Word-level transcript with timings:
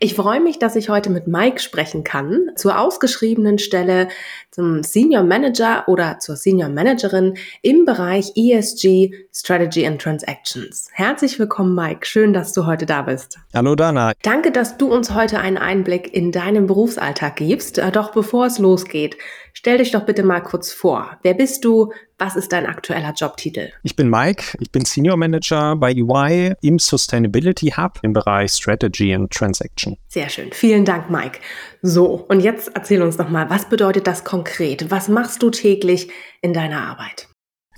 Ich 0.00 0.14
freue 0.14 0.40
mich, 0.40 0.60
dass 0.60 0.76
ich 0.76 0.88
heute 0.90 1.10
mit 1.10 1.26
Mike 1.26 1.58
sprechen 1.58 2.04
kann 2.04 2.52
zur 2.54 2.78
ausgeschriebenen 2.78 3.58
Stelle 3.58 4.06
zum 4.52 4.84
Senior 4.84 5.24
Manager 5.24 5.88
oder 5.88 6.20
zur 6.20 6.36
Senior 6.36 6.68
Managerin 6.68 7.36
im 7.62 7.84
Bereich 7.84 8.30
ESG 8.36 9.12
Strategy 9.34 9.84
and 9.84 10.00
Transactions. 10.00 10.88
Herzlich 10.92 11.40
willkommen, 11.40 11.74
Mike. 11.74 12.06
Schön, 12.06 12.32
dass 12.32 12.52
du 12.52 12.64
heute 12.64 12.86
da 12.86 13.02
bist. 13.02 13.40
Hallo, 13.52 13.74
Dana. 13.74 14.12
Danke, 14.22 14.52
dass 14.52 14.78
du 14.78 14.92
uns 14.92 15.14
heute 15.14 15.40
einen 15.40 15.58
Einblick 15.58 16.14
in 16.14 16.30
deinen 16.30 16.68
Berufsalltag 16.68 17.34
gibst. 17.34 17.78
Äh, 17.78 17.90
doch 17.90 18.12
bevor 18.12 18.46
es 18.46 18.60
losgeht, 18.60 19.16
stell 19.58 19.78
dich 19.78 19.90
doch 19.90 20.06
bitte 20.06 20.22
mal 20.22 20.40
kurz 20.40 20.72
vor. 20.72 21.18
Wer 21.22 21.34
bist 21.34 21.64
du? 21.64 21.92
Was 22.16 22.36
ist 22.36 22.52
dein 22.52 22.64
aktueller 22.64 23.12
Jobtitel? 23.12 23.70
Ich 23.82 23.96
bin 23.96 24.08
Mike, 24.08 24.56
ich 24.60 24.70
bin 24.70 24.84
Senior 24.84 25.16
Manager 25.16 25.74
bei 25.74 25.92
EY 25.92 26.54
im 26.62 26.78
Sustainability 26.78 27.74
Hub 27.76 27.98
im 28.02 28.12
Bereich 28.12 28.52
Strategy 28.52 29.12
and 29.12 29.32
Transaction. 29.32 29.96
Sehr 30.06 30.28
schön. 30.28 30.52
Vielen 30.52 30.84
Dank, 30.84 31.10
Mike. 31.10 31.40
So, 31.82 32.24
und 32.28 32.40
jetzt 32.40 32.70
erzähl 32.74 33.02
uns 33.02 33.16
doch 33.16 33.28
mal, 33.28 33.50
was 33.50 33.68
bedeutet 33.68 34.06
das 34.06 34.22
konkret? 34.22 34.92
Was 34.92 35.08
machst 35.08 35.42
du 35.42 35.50
täglich 35.50 36.08
in 36.40 36.52
deiner 36.52 36.82
Arbeit? 36.82 37.28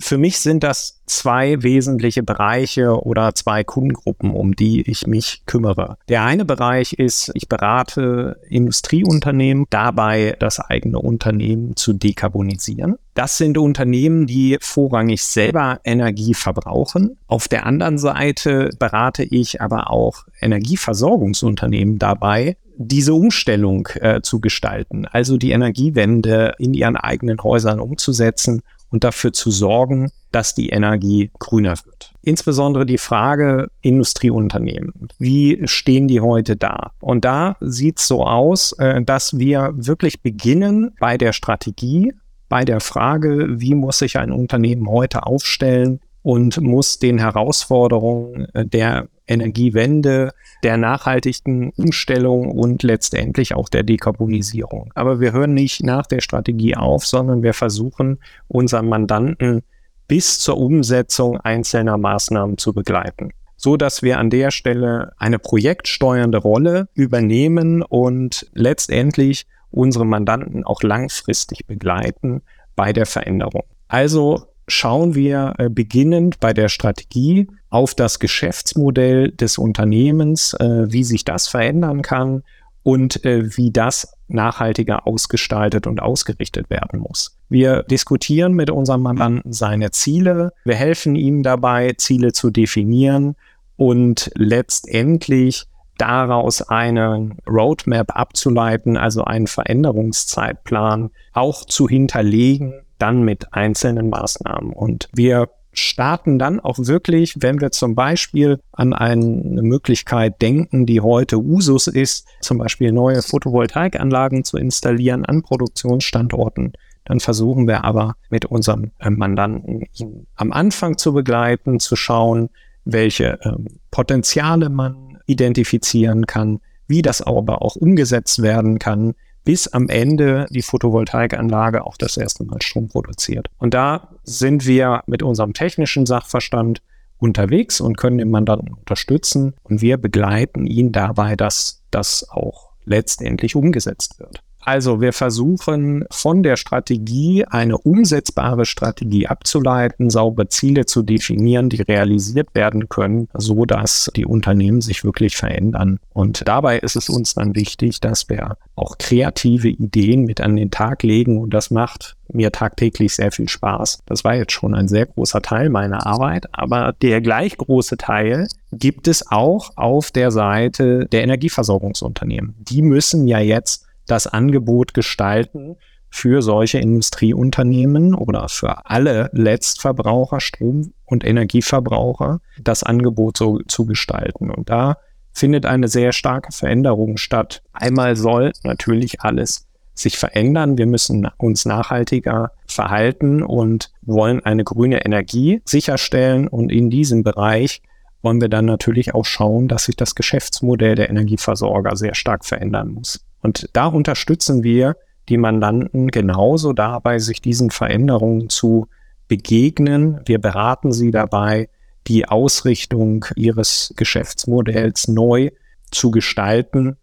Für 0.01 0.17
mich 0.17 0.39
sind 0.39 0.63
das 0.63 1.01
zwei 1.05 1.61
wesentliche 1.61 2.23
Bereiche 2.23 3.03
oder 3.05 3.35
zwei 3.35 3.63
Kundengruppen, 3.63 4.31
um 4.31 4.55
die 4.55 4.81
ich 4.89 5.05
mich 5.05 5.43
kümmere. 5.45 5.97
Der 6.09 6.23
eine 6.23 6.43
Bereich 6.43 6.93
ist, 6.93 7.31
ich 7.35 7.47
berate 7.47 8.37
Industrieunternehmen 8.49 9.67
dabei, 9.69 10.35
das 10.39 10.59
eigene 10.59 10.97
Unternehmen 10.97 11.75
zu 11.75 11.93
dekarbonisieren. 11.93 12.95
Das 13.13 13.37
sind 13.37 13.57
Unternehmen, 13.59 14.25
die 14.25 14.57
vorrangig 14.59 15.23
selber 15.23 15.79
Energie 15.83 16.33
verbrauchen. 16.33 17.17
Auf 17.27 17.47
der 17.47 17.67
anderen 17.67 17.99
Seite 17.99 18.71
berate 18.79 19.23
ich 19.23 19.61
aber 19.61 19.91
auch 19.91 20.25
Energieversorgungsunternehmen 20.41 21.99
dabei, 21.99 22.57
diese 22.75 23.13
Umstellung 23.13 23.87
äh, 23.95 24.21
zu 24.21 24.39
gestalten, 24.39 25.05
also 25.05 25.37
die 25.37 25.51
Energiewende 25.51 26.55
in 26.57 26.73
ihren 26.73 26.95
eigenen 26.95 27.43
Häusern 27.43 27.79
umzusetzen 27.79 28.63
und 28.91 29.03
dafür 29.03 29.33
zu 29.33 29.49
sorgen, 29.51 30.11
dass 30.31 30.53
die 30.53 30.69
Energie 30.69 31.31
grüner 31.39 31.75
wird. 31.85 32.13
Insbesondere 32.21 32.85
die 32.85 32.97
Frage 32.97 33.69
Industrieunternehmen. 33.81 35.09
Wie 35.17 35.61
stehen 35.65 36.07
die 36.07 36.21
heute 36.21 36.55
da? 36.55 36.91
Und 36.99 37.25
da 37.25 37.57
sieht 37.59 37.99
es 37.99 38.07
so 38.07 38.25
aus, 38.25 38.73
äh, 38.73 39.01
dass 39.01 39.37
wir 39.37 39.71
wirklich 39.75 40.21
beginnen 40.21 40.91
bei 40.99 41.17
der 41.17 41.33
Strategie, 41.33 42.13
bei 42.47 42.63
der 42.63 42.79
Frage, 42.79 43.59
wie 43.59 43.75
muss 43.75 43.99
sich 43.99 44.17
ein 44.17 44.31
Unternehmen 44.31 44.87
heute 44.89 45.25
aufstellen 45.25 45.99
und 46.21 46.61
muss 46.61 46.99
den 46.99 47.17
Herausforderungen 47.17 48.45
äh, 48.53 48.65
der 48.65 49.07
Energiewende, 49.31 50.33
der 50.63 50.77
nachhaltigen 50.77 51.71
Umstellung 51.71 52.51
und 52.51 52.83
letztendlich 52.83 53.55
auch 53.55 53.69
der 53.69 53.83
Dekarbonisierung. 53.83 54.91
Aber 54.95 55.19
wir 55.19 55.31
hören 55.31 55.53
nicht 55.53 55.83
nach 55.83 56.05
der 56.05 56.21
Strategie 56.21 56.75
auf, 56.75 57.05
sondern 57.05 57.43
wir 57.43 57.53
versuchen 57.53 58.19
unseren 58.47 58.87
Mandanten 58.87 59.63
bis 60.07 60.39
zur 60.39 60.57
Umsetzung 60.57 61.37
einzelner 61.37 61.97
Maßnahmen 61.97 62.57
zu 62.57 62.73
begleiten 62.73 63.31
so 63.61 63.77
dass 63.77 64.01
wir 64.01 64.17
an 64.17 64.31
der 64.31 64.49
Stelle 64.49 65.13
eine 65.17 65.37
projektsteuernde 65.37 66.39
Rolle 66.39 66.89
übernehmen 66.95 67.83
und 67.83 68.49
letztendlich 68.53 69.45
unsere 69.69 70.03
Mandanten 70.03 70.63
auch 70.63 70.81
langfristig 70.81 71.67
begleiten 71.67 72.41
bei 72.75 72.91
der 72.91 73.05
Veränderung. 73.05 73.63
Also 73.87 74.47
schauen 74.67 75.13
wir 75.13 75.53
äh, 75.59 75.69
beginnend 75.69 76.39
bei 76.39 76.53
der 76.53 76.69
Strategie 76.69 77.47
auf 77.71 77.95
das 77.95 78.19
Geschäftsmodell 78.19 79.31
des 79.31 79.57
Unternehmens, 79.57 80.53
äh, 80.53 80.91
wie 80.91 81.03
sich 81.03 81.25
das 81.25 81.47
verändern 81.47 82.03
kann 82.03 82.43
und 82.83 83.25
äh, 83.25 83.57
wie 83.57 83.71
das 83.71 84.13
nachhaltiger 84.27 85.07
ausgestaltet 85.07 85.87
und 85.87 86.01
ausgerichtet 86.01 86.69
werden 86.69 86.99
muss. 86.99 87.37
Wir 87.49 87.83
diskutieren 87.83 88.53
mit 88.53 88.69
unserem 88.69 89.01
Mandanten 89.01 89.51
seine 89.53 89.91
Ziele. 89.91 90.51
Wir 90.65 90.75
helfen 90.75 91.15
ihm 91.15 91.43
dabei, 91.43 91.93
Ziele 91.97 92.33
zu 92.33 92.49
definieren 92.49 93.35
und 93.77 94.31
letztendlich 94.35 95.65
daraus 95.97 96.61
eine 96.61 97.31
Roadmap 97.47 98.15
abzuleiten, 98.17 98.97
also 98.97 99.23
einen 99.23 99.47
Veränderungszeitplan 99.47 101.11
auch 101.33 101.65
zu 101.65 101.87
hinterlegen, 101.87 102.73
dann 102.97 103.23
mit 103.23 103.53
einzelnen 103.53 104.09
Maßnahmen. 104.09 104.73
Und 104.73 105.09
wir 105.13 105.49
starten 105.73 106.37
dann 106.37 106.59
auch 106.59 106.77
wirklich, 106.79 107.35
wenn 107.39 107.61
wir 107.61 107.71
zum 107.71 107.95
Beispiel 107.95 108.59
an 108.71 108.93
eine 108.93 109.61
Möglichkeit 109.61 110.41
denken, 110.41 110.85
die 110.85 111.01
heute 111.01 111.37
Usus 111.37 111.87
ist, 111.87 112.27
zum 112.41 112.57
Beispiel 112.57 112.91
neue 112.91 113.21
Photovoltaikanlagen 113.21 114.43
zu 114.43 114.57
installieren 114.57 115.25
an 115.25 115.41
Produktionsstandorten, 115.41 116.73
dann 117.05 117.19
versuchen 117.19 117.67
wir 117.67 117.83
aber 117.83 118.15
mit 118.29 118.45
unserem 118.45 118.91
äh, 118.99 119.09
Mandanten 119.09 119.87
ihn 119.93 120.27
am 120.35 120.51
Anfang 120.51 120.97
zu 120.97 121.13
begleiten, 121.13 121.79
zu 121.79 121.95
schauen, 121.95 122.49
welche 122.85 123.39
ähm, 123.43 123.67
Potenziale 123.89 124.69
man 124.69 125.19
identifizieren 125.25 126.25
kann, 126.25 126.59
wie 126.87 127.01
das 127.01 127.21
aber 127.21 127.61
auch 127.61 127.75
umgesetzt 127.75 128.41
werden 128.41 128.79
kann, 128.79 129.13
bis 129.43 129.67
am 129.67 129.89
Ende 129.89 130.45
die 130.49 130.61
Photovoltaikanlage 130.61 131.85
auch 131.85 131.97
das 131.97 132.17
erste 132.17 132.43
Mal 132.43 132.61
Strom 132.61 132.89
produziert. 132.89 133.47
Und 133.57 133.73
da 133.73 134.09
sind 134.23 134.65
wir 134.65 135.03
mit 135.07 135.23
unserem 135.23 135.53
technischen 135.53 136.05
Sachverstand 136.05 136.81
unterwegs 137.17 137.81
und 137.81 137.97
können 137.97 138.17
den 138.17 138.31
Mandanten 138.31 138.73
unterstützen 138.73 139.53
und 139.63 139.81
wir 139.81 139.97
begleiten 139.97 140.65
ihn 140.65 140.91
dabei, 140.91 141.35
dass 141.35 141.83
das 141.91 142.27
auch 142.29 142.71
letztendlich 142.85 143.55
umgesetzt 143.55 144.19
wird. 144.19 144.43
Also 144.63 145.01
wir 145.01 145.13
versuchen 145.13 146.05
von 146.11 146.43
der 146.43 146.55
Strategie 146.55 147.45
eine 147.45 147.77
umsetzbare 147.77 148.65
Strategie 148.65 149.27
abzuleiten, 149.27 150.09
saubere 150.09 150.49
Ziele 150.49 150.85
zu 150.85 151.01
definieren, 151.03 151.69
die 151.69 151.81
realisiert 151.81 152.49
werden 152.53 152.89
können, 152.89 153.27
so 153.33 153.65
dass 153.65 154.11
die 154.15 154.25
Unternehmen 154.25 154.81
sich 154.81 155.03
wirklich 155.03 155.35
verändern. 155.35 155.99
Und 156.13 156.47
dabei 156.47 156.79
ist 156.79 156.95
es 156.95 157.09
uns 157.09 157.33
dann 157.33 157.55
wichtig, 157.55 157.99
dass 157.99 158.29
wir 158.29 158.57
auch 158.75 158.97
kreative 158.97 159.69
Ideen 159.69 160.25
mit 160.25 160.41
an 160.41 160.55
den 160.55 160.71
Tag 160.71 161.03
legen 161.03 161.37
und 161.37 161.53
das 161.53 161.71
macht 161.71 162.15
mir 162.33 162.51
tagtäglich 162.51 163.15
sehr 163.15 163.31
viel 163.31 163.49
Spaß. 163.49 163.99
Das 164.05 164.23
war 164.23 164.35
jetzt 164.35 164.53
schon 164.53 164.73
ein 164.73 164.87
sehr 164.87 165.05
großer 165.05 165.41
Teil 165.41 165.69
meiner 165.69 166.05
Arbeit, 166.05 166.47
aber 166.53 166.93
der 167.01 167.21
gleich 167.21 167.57
große 167.57 167.97
Teil 167.97 168.47
gibt 168.71 169.07
es 169.07 169.29
auch 169.29 169.71
auf 169.75 170.11
der 170.11 170.31
Seite 170.31 171.07
der 171.11 171.23
Energieversorgungsunternehmen. 171.23 172.55
Die 172.59 172.81
müssen 172.81 173.27
ja 173.27 173.39
jetzt 173.39 173.85
das 174.11 174.27
Angebot 174.27 174.93
gestalten 174.93 175.77
für 176.09 176.41
solche 176.41 176.79
Industrieunternehmen 176.79 178.13
oder 178.13 178.49
für 178.49 178.85
alle 178.85 179.29
Letztverbraucher, 179.31 180.41
Strom- 180.41 180.93
und 181.05 181.23
Energieverbraucher, 181.23 182.41
das 182.61 182.83
Angebot 182.83 183.37
so 183.37 183.59
zu 183.67 183.85
gestalten. 183.85 184.51
Und 184.51 184.69
da 184.69 184.97
findet 185.31 185.65
eine 185.65 185.87
sehr 185.87 186.11
starke 186.11 186.51
Veränderung 186.51 187.15
statt. 187.15 187.63
Einmal 187.71 188.17
soll 188.17 188.51
natürlich 188.63 189.21
alles 189.21 189.67
sich 189.93 190.17
verändern. 190.17 190.77
Wir 190.77 190.87
müssen 190.87 191.29
uns 191.37 191.65
nachhaltiger 191.65 192.51
verhalten 192.67 193.41
und 193.43 193.91
wollen 194.01 194.43
eine 194.43 194.65
grüne 194.65 195.05
Energie 195.05 195.61
sicherstellen. 195.63 196.49
Und 196.49 196.69
in 196.69 196.89
diesem 196.89 197.23
Bereich 197.23 197.81
wollen 198.21 198.41
wir 198.41 198.49
dann 198.49 198.65
natürlich 198.65 199.13
auch 199.13 199.25
schauen, 199.25 199.69
dass 199.69 199.85
sich 199.85 199.95
das 199.95 200.15
Geschäftsmodell 200.15 200.95
der 200.95 201.09
Energieversorger 201.09 201.95
sehr 201.95 202.15
stark 202.15 202.43
verändern 202.45 202.89
muss. 202.89 203.25
Und 203.41 203.69
da 203.73 203.87
unterstützen 203.87 204.63
wir 204.63 204.95
die 205.29 205.37
Mandanten 205.37 206.09
genauso 206.09 206.73
dabei, 206.73 207.19
sich 207.19 207.41
diesen 207.41 207.71
Veränderungen 207.71 208.49
zu 208.49 208.87
begegnen. 209.27 210.19
Wir 210.25 210.39
beraten 210.39 210.91
sie 210.91 211.11
dabei, 211.11 211.69
die 212.07 212.27
Ausrichtung 212.27 213.25
ihres 213.35 213.93
Geschäftsmodells 213.95 215.07
neu 215.07 215.51
zu 215.91 216.11
gestalten 216.11 216.97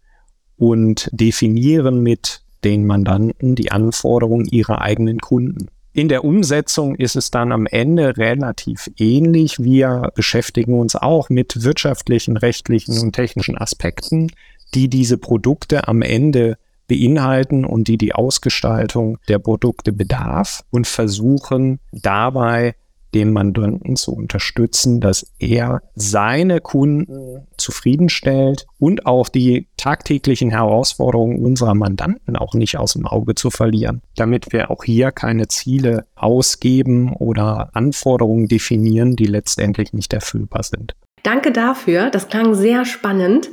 und 0.57 1.09
definieren 1.11 2.03
mit 2.03 2.41
den 2.63 2.85
Mandanten 2.85 3.55
die 3.55 3.71
Anforderungen 3.71 4.45
ihrer 4.45 4.81
eigenen 4.81 5.19
Kunden. 5.19 5.69
In 5.93 6.07
der 6.07 6.23
Umsetzung 6.23 6.95
ist 6.95 7.15
es 7.15 7.31
dann 7.31 7.51
am 7.51 7.65
Ende 7.65 8.17
relativ 8.17 8.91
ähnlich. 8.97 9.59
Wir 9.59 10.11
beschäftigen 10.13 10.79
uns 10.79 10.95
auch 10.95 11.29
mit 11.29 11.63
wirtschaftlichen, 11.63 12.37
rechtlichen 12.37 12.99
und 12.99 13.13
technischen 13.13 13.57
Aspekten, 13.57 14.31
die 14.73 14.89
diese 14.89 15.17
Produkte 15.17 15.87
am 15.87 16.01
Ende 16.01 16.57
beinhalten 16.87 17.65
und 17.65 17.87
die 17.87 17.97
die 17.97 18.13
Ausgestaltung 18.13 19.17
der 19.27 19.39
Produkte 19.39 19.93
bedarf 19.93 20.63
und 20.71 20.87
versuchen 20.87 21.79
dabei 21.91 22.75
dem 23.13 23.33
Mandanten 23.33 23.95
zu 23.95 24.13
unterstützen, 24.13 25.01
dass 25.01 25.33
er 25.39 25.81
seine 25.95 26.61
Kunden 26.61 27.47
zufriedenstellt 27.57 28.67
und 28.77 29.05
auch 29.05 29.29
die 29.29 29.67
tagtäglichen 29.77 30.51
Herausforderungen 30.51 31.43
unserer 31.43 31.73
Mandanten 31.73 32.35
auch 32.35 32.53
nicht 32.53 32.77
aus 32.77 32.93
dem 32.93 33.07
Auge 33.07 33.35
zu 33.35 33.49
verlieren, 33.49 34.01
damit 34.15 34.53
wir 34.53 34.69
auch 34.69 34.83
hier 34.83 35.11
keine 35.11 35.47
Ziele 35.47 36.05
ausgeben 36.15 37.13
oder 37.13 37.69
Anforderungen 37.73 38.47
definieren, 38.47 39.15
die 39.15 39.25
letztendlich 39.25 39.93
nicht 39.93 40.13
erfüllbar 40.13 40.63
sind. 40.63 40.95
Danke 41.23 41.51
dafür, 41.51 42.09
das 42.11 42.27
klang 42.27 42.53
sehr 42.53 42.85
spannend. 42.85 43.49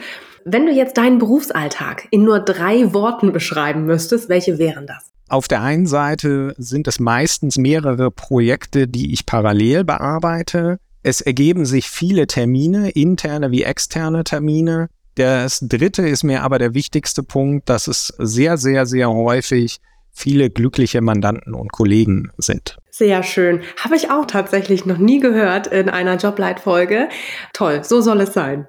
Wenn 0.48 0.64
du 0.64 0.70
jetzt 0.70 0.96
deinen 0.96 1.18
Berufsalltag 1.18 2.06
in 2.12 2.22
nur 2.22 2.38
drei 2.38 2.94
Worten 2.94 3.32
beschreiben 3.32 3.84
müsstest, 3.84 4.28
welche 4.28 4.58
wären 4.58 4.86
das? 4.86 5.10
Auf 5.28 5.48
der 5.48 5.60
einen 5.60 5.88
Seite 5.88 6.54
sind 6.56 6.86
es 6.86 7.00
meistens 7.00 7.58
mehrere 7.58 8.12
Projekte, 8.12 8.86
die 8.86 9.12
ich 9.12 9.26
parallel 9.26 9.82
bearbeite. 9.82 10.78
Es 11.02 11.20
ergeben 11.20 11.66
sich 11.66 11.90
viele 11.90 12.28
Termine, 12.28 12.90
interne 12.90 13.50
wie 13.50 13.64
externe 13.64 14.22
Termine. 14.22 14.88
Das 15.16 15.58
dritte 15.62 16.06
ist 16.06 16.22
mir 16.22 16.44
aber 16.44 16.60
der 16.60 16.74
wichtigste 16.74 17.24
Punkt, 17.24 17.68
dass 17.68 17.88
es 17.88 18.14
sehr, 18.16 18.56
sehr, 18.56 18.86
sehr 18.86 19.10
häufig 19.10 19.78
viele 20.12 20.48
glückliche 20.48 21.00
Mandanten 21.00 21.54
und 21.54 21.72
Kollegen 21.72 22.30
sind. 22.38 22.78
Sehr 22.92 23.24
schön. 23.24 23.62
Habe 23.82 23.96
ich 23.96 24.12
auch 24.12 24.26
tatsächlich 24.26 24.86
noch 24.86 24.98
nie 24.98 25.18
gehört 25.18 25.66
in 25.66 25.88
einer 25.88 26.18
Joblight-Folge. 26.18 27.08
Toll, 27.52 27.82
so 27.82 28.00
soll 28.00 28.20
es 28.20 28.32
sein. 28.32 28.68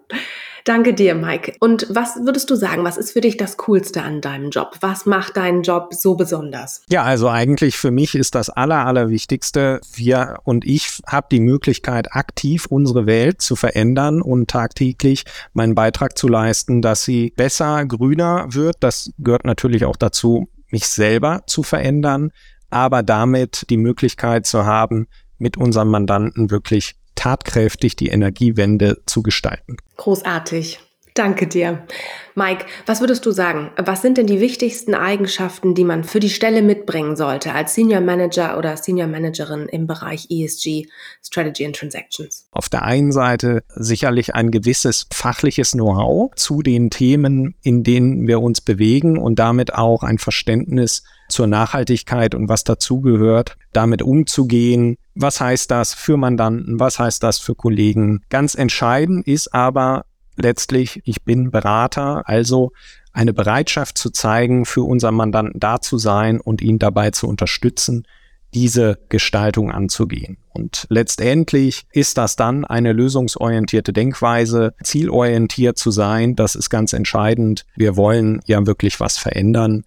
Danke 0.67 0.93
dir, 0.93 1.15
Mike. 1.15 1.53
Und 1.61 1.87
was 1.89 2.17
würdest 2.25 2.49
du 2.49 2.55
sagen, 2.55 2.83
was 2.83 2.97
ist 2.97 3.13
für 3.13 3.21
dich 3.21 3.37
das 3.37 3.55
Coolste 3.55 4.01
an 4.01 4.19
deinem 4.19 4.49
Job? 4.49 4.75
Was 4.81 5.05
macht 5.05 5.37
deinen 5.37 5.63
Job 5.63 5.93
so 5.93 6.15
besonders? 6.15 6.81
Ja, 6.89 7.03
also 7.03 7.29
eigentlich 7.29 7.77
für 7.77 7.89
mich 7.89 8.15
ist 8.15 8.35
das 8.35 8.49
Aller, 8.49 8.85
Allerwichtigste, 8.85 9.79
wir 9.93 10.39
und 10.43 10.65
ich 10.65 10.99
habe 11.07 11.27
die 11.31 11.39
Möglichkeit, 11.39 12.11
aktiv 12.11 12.65
unsere 12.65 13.05
Welt 13.05 13.41
zu 13.41 13.55
verändern 13.55 14.21
und 14.21 14.49
tagtäglich 14.49 15.23
meinen 15.53 15.73
Beitrag 15.73 16.17
zu 16.17 16.27
leisten, 16.27 16.81
dass 16.81 17.05
sie 17.05 17.31
besser, 17.37 17.85
grüner 17.85 18.47
wird. 18.49 18.75
Das 18.81 19.13
gehört 19.19 19.45
natürlich 19.45 19.85
auch 19.85 19.95
dazu, 19.95 20.49
mich 20.69 20.85
selber 20.89 21.43
zu 21.47 21.63
verändern, 21.63 22.33
aber 22.69 23.03
damit 23.03 23.67
die 23.69 23.77
Möglichkeit 23.77 24.45
zu 24.45 24.65
haben, 24.65 25.07
mit 25.37 25.55
unserem 25.55 25.91
Mandanten 25.91 26.51
wirklich 26.51 26.97
tatkräftig 27.17 27.97
die 27.97 28.07
Energiewende 28.07 29.01
zu 29.05 29.21
gestalten. 29.23 29.75
Großartig. 29.97 30.79
Danke 31.17 31.47
dir. 31.47 31.83
Mike, 32.35 32.65
was 32.85 32.99
würdest 32.99 33.25
du 33.25 33.31
sagen? 33.31 33.71
Was 33.75 34.03
sind 34.03 34.19
denn 34.19 34.27
die 34.27 34.39
wichtigsten 34.39 34.93
Eigenschaften, 34.93 35.73
die 35.73 35.83
man 35.83 36.03
für 36.03 36.19
die 36.19 36.29
Stelle 36.29 36.61
mitbringen 36.61 37.15
sollte 37.15 37.53
als 37.53 37.73
Senior 37.73 38.01
Manager 38.01 38.55
oder 38.55 38.77
Senior 38.77 39.07
Managerin 39.07 39.67
im 39.67 39.87
Bereich 39.87 40.27
ESG, 40.29 40.85
Strategy 41.23 41.65
and 41.65 41.75
Transactions? 41.75 42.47
Auf 42.51 42.69
der 42.69 42.83
einen 42.83 43.11
Seite 43.11 43.63
sicherlich 43.69 44.35
ein 44.35 44.51
gewisses 44.51 45.07
fachliches 45.11 45.71
Know-how 45.71 46.35
zu 46.35 46.61
den 46.61 46.91
Themen, 46.91 47.55
in 47.63 47.83
denen 47.83 48.27
wir 48.27 48.39
uns 48.39 48.61
bewegen 48.61 49.17
und 49.17 49.39
damit 49.39 49.73
auch 49.73 50.03
ein 50.03 50.19
Verständnis 50.19 51.01
zur 51.27 51.47
Nachhaltigkeit 51.47 52.35
und 52.35 52.49
was 52.49 52.63
dazugehört, 52.63 53.57
damit 53.73 54.01
umzugehen. 54.01 54.97
Was 55.15 55.41
heißt 55.41 55.71
das 55.71 55.93
für 55.93 56.17
Mandanten? 56.17 56.79
Was 56.79 56.99
heißt 56.99 57.23
das 57.23 57.39
für 57.39 57.55
Kollegen? 57.55 58.21
Ganz 58.29 58.55
entscheidend 58.55 59.27
ist 59.27 59.53
aber 59.53 60.05
letztlich, 60.35 61.01
ich 61.05 61.23
bin 61.23 61.51
Berater, 61.51 62.27
also 62.27 62.71
eine 63.11 63.33
Bereitschaft 63.33 63.97
zu 63.97 64.11
zeigen, 64.11 64.65
für 64.65 64.83
unseren 64.83 65.15
Mandanten 65.15 65.59
da 65.59 65.81
zu 65.81 65.97
sein 65.97 66.39
und 66.39 66.61
ihn 66.61 66.77
dabei 66.77 67.11
zu 67.11 67.27
unterstützen, 67.27 68.05
diese 68.53 68.99
Gestaltung 69.09 69.71
anzugehen. 69.71 70.37
Und 70.53 70.87
letztendlich 70.89 71.85
ist 71.91 72.17
das 72.17 72.35
dann 72.35 72.65
eine 72.65 72.93
lösungsorientierte 72.93 73.93
Denkweise, 73.93 74.73
zielorientiert 74.83 75.77
zu 75.77 75.91
sein. 75.91 76.35
Das 76.35 76.55
ist 76.55 76.69
ganz 76.69 76.93
entscheidend. 76.93 77.65
Wir 77.75 77.97
wollen 77.97 78.41
ja 78.45 78.65
wirklich 78.65 78.99
was 78.99 79.17
verändern. 79.17 79.83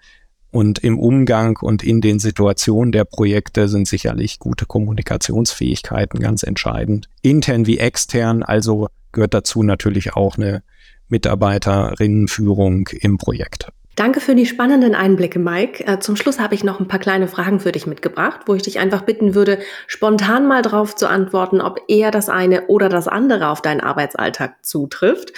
Und 0.51 0.81
im 0.81 0.99
Umgang 0.99 1.59
und 1.61 1.83
in 1.85 2.01
den 2.01 2.19
Situationen 2.19 2.91
der 2.91 3.05
Projekte 3.05 3.69
sind 3.69 3.87
sicherlich 3.87 4.39
gute 4.39 4.67
Kommunikationsfähigkeiten 4.67 6.19
ganz 6.19 6.43
entscheidend. 6.43 7.09
Intern 7.23 7.67
wie 7.67 7.79
extern, 7.79 8.43
also 8.43 8.89
gehört 9.13 9.35
dazu 9.35 9.63
natürlich 9.63 10.15
auch 10.15 10.37
eine 10.37 10.63
Mitarbeiterinnenführung 11.09 12.89
im 13.01 13.19
Projekt. 13.19 13.69
Danke 13.97 14.21
für 14.21 14.35
die 14.35 14.47
spannenden 14.47 14.95
Einblicke, 14.95 15.39
Mike. 15.39 15.87
Äh, 15.87 15.99
zum 15.99 16.17
Schluss 16.17 16.39
habe 16.39 16.55
ich 16.55 16.65
noch 16.65 16.81
ein 16.81 16.89
paar 16.89 17.01
kleine 17.01 17.29
Fragen 17.29 17.61
für 17.61 17.73
dich 17.73 17.87
mitgebracht, 17.87 18.43
wo 18.47 18.55
ich 18.55 18.63
dich 18.63 18.79
einfach 18.79 19.03
bitten 19.03 19.35
würde, 19.35 19.59
spontan 19.87 20.49
mal 20.49 20.63
drauf 20.63 20.97
zu 20.97 21.09
antworten, 21.09 21.61
ob 21.61 21.83
eher 21.89 22.11
das 22.11 22.29
eine 22.29 22.67
oder 22.69 22.89
das 22.89 23.09
andere 23.09 23.49
auf 23.49 23.61
deinen 23.61 23.81
Arbeitsalltag 23.81 24.65
zutrifft. 24.65 25.33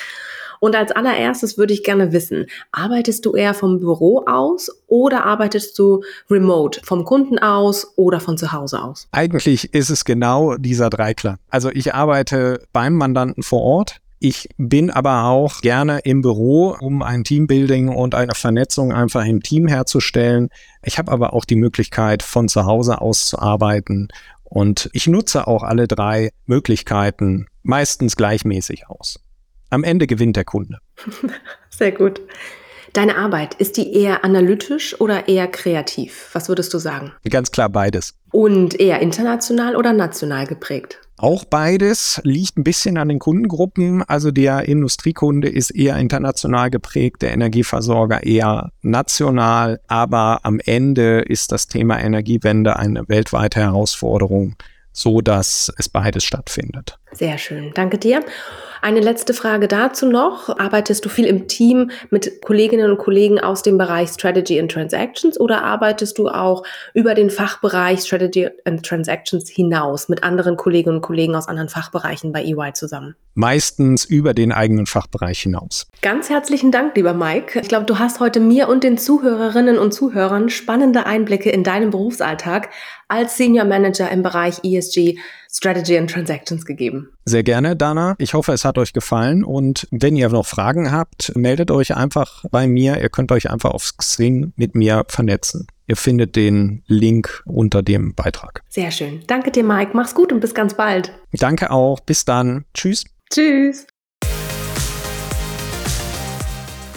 Und 0.62 0.76
als 0.76 0.92
allererstes 0.92 1.58
würde 1.58 1.72
ich 1.72 1.82
gerne 1.82 2.12
wissen, 2.12 2.46
arbeitest 2.70 3.26
du 3.26 3.34
eher 3.34 3.52
vom 3.52 3.80
Büro 3.80 4.22
aus 4.26 4.70
oder 4.86 5.26
arbeitest 5.26 5.76
du 5.76 6.04
remote, 6.30 6.80
vom 6.84 7.04
Kunden 7.04 7.40
aus 7.40 7.94
oder 7.96 8.20
von 8.20 8.38
zu 8.38 8.52
Hause 8.52 8.80
aus? 8.80 9.08
Eigentlich 9.10 9.74
ist 9.74 9.90
es 9.90 10.04
genau 10.04 10.54
dieser 10.56 10.88
Dreiklang. 10.88 11.38
Also 11.50 11.68
ich 11.70 11.94
arbeite 11.94 12.62
beim 12.72 12.94
Mandanten 12.94 13.42
vor 13.42 13.60
Ort. 13.60 13.96
Ich 14.20 14.50
bin 14.56 14.90
aber 14.90 15.24
auch 15.24 15.62
gerne 15.62 15.98
im 16.04 16.22
Büro, 16.22 16.76
um 16.78 17.02
ein 17.02 17.24
Teambuilding 17.24 17.88
und 17.88 18.14
eine 18.14 18.36
Vernetzung 18.36 18.92
einfach 18.92 19.24
im 19.24 19.42
Team 19.42 19.66
herzustellen. 19.66 20.48
Ich 20.84 20.96
habe 20.96 21.10
aber 21.10 21.32
auch 21.32 21.44
die 21.44 21.56
Möglichkeit, 21.56 22.22
von 22.22 22.46
zu 22.46 22.66
Hause 22.66 23.00
aus 23.00 23.26
zu 23.26 23.40
arbeiten. 23.40 24.06
Und 24.44 24.90
ich 24.92 25.08
nutze 25.08 25.48
auch 25.48 25.64
alle 25.64 25.88
drei 25.88 26.30
Möglichkeiten 26.46 27.48
meistens 27.64 28.14
gleichmäßig 28.14 28.86
aus. 28.86 29.18
Am 29.72 29.84
Ende 29.84 30.06
gewinnt 30.06 30.36
der 30.36 30.44
Kunde. 30.44 30.76
Sehr 31.70 31.92
gut. 31.92 32.20
Deine 32.92 33.16
Arbeit, 33.16 33.54
ist 33.54 33.78
die 33.78 33.94
eher 33.94 34.22
analytisch 34.22 35.00
oder 35.00 35.28
eher 35.28 35.48
kreativ? 35.48 36.28
Was 36.34 36.50
würdest 36.50 36.74
du 36.74 36.78
sagen? 36.78 37.12
Ganz 37.30 37.50
klar 37.52 37.70
beides. 37.70 38.12
Und 38.32 38.78
eher 38.78 39.00
international 39.00 39.74
oder 39.74 39.94
national 39.94 40.46
geprägt? 40.46 41.00
Auch 41.16 41.46
beides 41.46 42.20
liegt 42.22 42.58
ein 42.58 42.64
bisschen 42.64 42.98
an 42.98 43.08
den 43.08 43.18
Kundengruppen. 43.18 44.02
Also 44.02 44.30
der 44.30 44.68
Industriekunde 44.68 45.48
ist 45.48 45.70
eher 45.70 45.96
international 45.96 46.68
geprägt, 46.68 47.22
der 47.22 47.32
Energieversorger 47.32 48.24
eher 48.24 48.72
national. 48.82 49.80
Aber 49.86 50.40
am 50.42 50.60
Ende 50.62 51.20
ist 51.20 51.50
das 51.50 51.66
Thema 51.66 51.98
Energiewende 51.98 52.76
eine 52.76 53.08
weltweite 53.08 53.60
Herausforderung, 53.60 54.56
so 54.92 55.22
dass 55.22 55.72
es 55.78 55.88
beides 55.88 56.24
stattfindet. 56.24 56.98
Sehr 57.12 57.38
schön. 57.38 57.72
Danke 57.74 57.98
dir. 57.98 58.20
Eine 58.84 58.98
letzte 58.98 59.32
Frage 59.32 59.68
dazu 59.68 60.06
noch. 60.06 60.48
Arbeitest 60.58 61.04
du 61.04 61.08
viel 61.08 61.26
im 61.26 61.46
Team 61.46 61.92
mit 62.10 62.42
Kolleginnen 62.42 62.90
und 62.90 62.98
Kollegen 62.98 63.38
aus 63.38 63.62
dem 63.62 63.78
Bereich 63.78 64.08
Strategy 64.08 64.58
and 64.58 64.72
Transactions 64.72 65.38
oder 65.38 65.62
arbeitest 65.62 66.18
du 66.18 66.28
auch 66.28 66.64
über 66.92 67.14
den 67.14 67.30
Fachbereich 67.30 68.00
Strategy 68.00 68.48
and 68.64 68.84
Transactions 68.84 69.48
hinaus 69.48 70.08
mit 70.08 70.24
anderen 70.24 70.56
Kolleginnen 70.56 70.96
und 70.96 71.02
Kollegen 71.02 71.36
aus 71.36 71.46
anderen 71.46 71.68
Fachbereichen 71.68 72.32
bei 72.32 72.42
EY 72.42 72.72
zusammen? 72.72 73.14
Meistens 73.34 74.04
über 74.04 74.34
den 74.34 74.50
eigenen 74.50 74.86
Fachbereich 74.86 75.38
hinaus. 75.38 75.86
Ganz 76.02 76.28
herzlichen 76.28 76.72
Dank, 76.72 76.96
lieber 76.96 77.14
Mike. 77.14 77.60
Ich 77.60 77.68
glaube, 77.68 77.86
du 77.86 78.00
hast 78.00 78.18
heute 78.18 78.40
mir 78.40 78.68
und 78.68 78.82
den 78.82 78.98
Zuhörerinnen 78.98 79.78
und 79.78 79.94
Zuhörern 79.94 80.50
spannende 80.50 81.06
Einblicke 81.06 81.50
in 81.50 81.62
deinen 81.62 81.90
Berufsalltag 81.90 82.70
als 83.06 83.36
Senior 83.36 83.64
Manager 83.64 84.10
im 84.10 84.24
Bereich 84.24 84.64
ESG 84.64 85.18
Strategy 85.54 85.98
and 85.98 86.10
Transactions 86.10 86.64
gegeben. 86.64 87.10
Sehr 87.26 87.42
gerne, 87.42 87.76
Dana. 87.76 88.14
Ich 88.18 88.34
hoffe, 88.34 88.52
es 88.52 88.64
hat 88.64 88.78
euch 88.78 88.92
gefallen 88.92 89.44
und 89.44 89.86
wenn 89.90 90.16
ihr 90.16 90.30
noch 90.30 90.46
Fragen 90.46 90.90
habt, 90.90 91.36
meldet 91.36 91.70
euch 91.70 91.94
einfach 91.94 92.44
bei 92.50 92.66
mir. 92.66 93.00
Ihr 93.00 93.10
könnt 93.10 93.30
euch 93.32 93.50
einfach 93.50 93.70
auf 93.70 93.92
Xing 93.98 94.52
mit 94.56 94.74
mir 94.74 95.04
vernetzen. 95.08 95.66
Ihr 95.86 95.96
findet 95.96 96.36
den 96.36 96.82
Link 96.86 97.42
unter 97.44 97.82
dem 97.82 98.14
Beitrag. 98.14 98.62
Sehr 98.70 98.90
schön. 98.90 99.22
Danke 99.26 99.50
dir, 99.50 99.62
Mike. 99.62 99.90
Mach's 99.92 100.14
gut 100.14 100.32
und 100.32 100.40
bis 100.40 100.54
ganz 100.54 100.74
bald. 100.74 101.12
Danke 101.32 101.70
auch. 101.70 102.00
Bis 102.00 102.24
dann. 102.24 102.64
Tschüss. 102.72 103.04
Tschüss. 103.30 103.86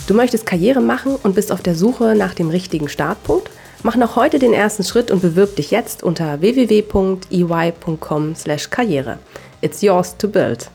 Du 0.08 0.14
möchtest 0.14 0.46
Karriere 0.46 0.82
machen 0.82 1.16
und 1.16 1.36
bist 1.36 1.52
auf 1.52 1.62
der 1.62 1.76
Suche 1.76 2.16
nach 2.16 2.36
dem 2.36 2.50
richtigen 2.50 2.88
Startpunkt? 2.88 3.50
Mach 3.86 3.96
noch 3.96 4.16
heute 4.16 4.40
den 4.40 4.52
ersten 4.52 4.84
Schritt 4.84 5.12
und 5.12 5.22
bewirb 5.22 5.58
dich 5.58 5.70
jetzt 5.70 6.02
unter 6.02 6.42
www.ey.com/karriere. 6.42 9.20
It's 9.62 9.84
yours 9.84 10.18
to 10.18 10.28
build. 10.28 10.72